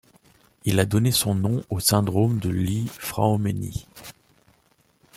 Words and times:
Il 0.65 0.79
a 0.79 0.85
donné 0.85 1.11
son 1.11 1.35
nom 1.35 1.63
au 1.69 1.79
syndrome 1.79 2.39
de 2.39 2.49
Li-Fraumeni. 2.49 3.85